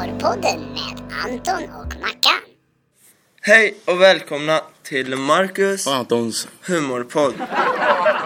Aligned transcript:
Humorpodden 0.00 0.60
med 0.60 1.12
Anton 1.24 1.62
och 1.62 2.00
Mackan. 2.00 2.40
Hej 3.40 3.74
och 3.84 4.00
välkomna 4.00 4.62
till 4.82 5.16
Marcus 5.16 5.86
Antons 5.86 6.48
humorpodd. 6.60 7.34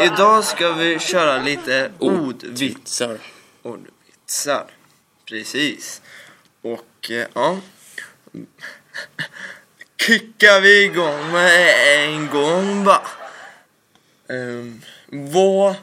Idag 0.00 0.44
ska 0.44 0.72
vi 0.72 0.98
köra 0.98 1.42
lite 1.42 1.90
ordvitsar. 1.98 2.48
vitsar. 2.48 3.18
Ordvitsar. 3.62 4.66
Precis. 5.28 6.02
Och 6.62 7.10
eh, 7.10 7.26
ja. 7.34 7.58
Kickar 10.06 10.60
vi 10.60 10.84
igång 10.84 11.32
med 11.32 11.74
en 11.98 12.28
gång 12.28 12.84
va. 12.84 13.02
Um, 14.28 14.82
vad... 15.08 15.74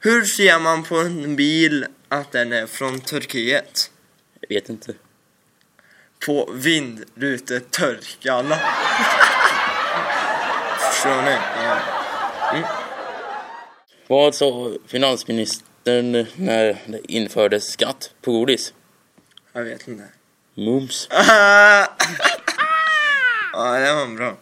Hur 0.00 0.24
ser 0.24 0.58
man 0.58 0.82
på 0.82 0.96
en 0.96 1.36
bil 1.36 1.86
att 2.08 2.32
den 2.32 2.52
är 2.52 2.66
från 2.66 3.00
Turkiet? 3.00 3.90
Jag 4.48 4.54
vet 4.54 4.68
inte. 4.68 4.94
På 6.26 6.50
vindrutetorkarna. 6.52 8.56
Förstår 10.78 11.22
ni? 11.22 11.36
Ja. 11.56 11.78
Vad 14.06 14.34
sa 14.34 14.72
finansministern 14.86 16.26
när 16.36 16.76
det 16.86 17.12
infördes 17.12 17.72
skatt 17.72 18.10
på 18.22 18.32
godis? 18.32 18.74
Jag 19.52 19.64
vet 19.64 19.88
inte. 19.88 20.04
Mums. 20.54 21.08
ja, 21.10 21.86
det 23.52 23.94
var 23.94 24.16
bra. 24.16 24.36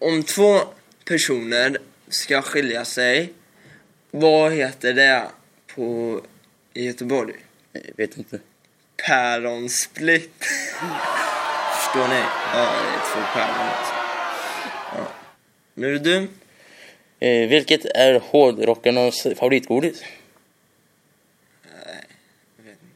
Om 0.00 0.22
två 0.22 0.60
personer 1.04 1.78
ska 2.08 2.42
skilja 2.42 2.84
sig, 2.84 3.32
vad 4.16 4.52
heter 4.52 4.92
det 4.94 5.28
på 5.74 6.20
i 6.72 6.86
Göteborg? 6.86 7.34
Jag 7.72 7.96
vet 7.96 8.16
inte. 8.18 8.38
Päronsplit. 9.06 10.44
Förstår 11.74 12.08
ni? 12.08 12.22
Ja, 12.54 12.72
det 12.82 12.94
är 12.94 13.12
två 13.12 13.20
päron. 13.32 13.68
Ja. 14.92 15.08
Nu 15.74 15.94
är 15.94 15.98
du. 15.98 16.28
Eh, 17.20 17.48
vilket 17.48 17.84
är 17.84 18.20
hårdrockarnas 18.20 19.22
favoritgodis? 19.22 20.04
Nej, 21.62 22.04
jag 22.56 22.64
vet 22.64 22.78
inte. 22.82 22.94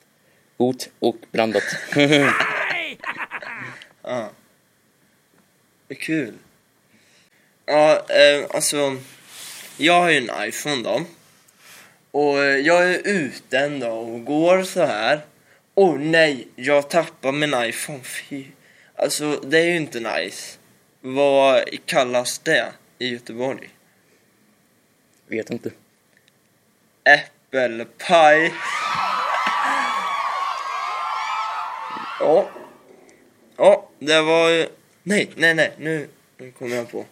Got 0.56 0.88
och 0.98 1.16
blandat. 1.30 1.64
Ja. 4.02 4.30
Det 5.88 5.94
är 5.94 5.98
kul. 5.98 6.34
Ja, 7.66 8.06
eh, 8.08 8.46
alltså. 8.50 8.96
Jag 9.80 10.00
har 10.00 10.10
ju 10.10 10.16
en 10.16 10.48
iPhone 10.48 10.82
då. 10.82 11.04
Och 12.10 12.44
eh, 12.44 12.56
jag 12.56 12.90
är 12.94 13.00
ute 13.04 13.58
en 13.58 13.80
dag 13.80 14.08
och 14.08 14.24
går 14.24 14.62
så 14.62 14.84
här. 14.84 15.20
Åh 15.74 15.94
oh, 15.94 15.98
nej, 15.98 16.48
jag 16.56 16.90
tappar 16.90 17.32
min 17.32 17.54
iPhone. 17.54 18.00
Fy. 18.02 18.44
Alltså, 18.96 19.40
det 19.40 19.58
är 19.58 19.64
ju 19.64 19.76
inte 19.76 20.00
nice. 20.00 20.58
Vad 21.00 21.64
kallas 21.86 22.38
det 22.38 22.72
i 22.98 23.08
Göteborg? 23.08 23.70
vet 25.26 25.50
inte. 25.50 25.70
Äppelpaj. 27.04 28.54
Ja. 32.20 32.50
Ja, 33.56 33.88
det 33.98 34.22
var 34.22 34.48
ju... 34.48 34.66
Nej, 35.02 35.30
nej, 35.36 35.54
nej. 35.54 35.72
Nu, 35.78 36.08
nu 36.36 36.50
kommer 36.50 36.76
jag 36.76 36.90
på. 36.90 37.04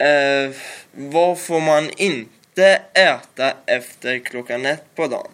Eh, 0.00 0.50
vad 0.92 1.40
får 1.40 1.60
man 1.60 1.90
inte 1.90 2.82
äta 2.94 3.54
efter 3.66 4.18
klockan 4.18 4.66
ett 4.66 4.94
på 4.94 5.06
dagen? 5.06 5.30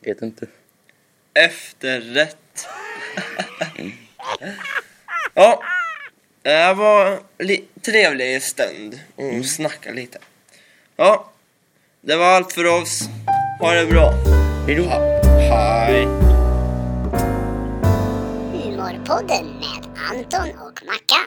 Vet 0.00 0.22
inte. 0.22 0.46
Efterrätt. 1.34 2.66
ja. 5.34 5.62
Det 6.42 6.74
var 6.74 7.20
li- 7.38 7.64
trevlig 7.82 8.42
stund 8.42 9.00
och 9.16 9.46
snacka 9.46 9.92
lite. 9.92 10.18
Ja. 10.96 11.30
Det 12.00 12.16
var 12.16 12.26
allt 12.26 12.52
för 12.52 12.64
oss. 12.66 13.00
Ha 13.60 13.72
det 13.74 13.86
bra. 13.86 14.12
Hejdå. 14.66 14.82
Hej. 14.84 16.04
Humorpodden 18.52 19.46
med 19.46 19.98
Anton 20.10 20.48
och 20.58 20.82
Mackan. 20.86 21.26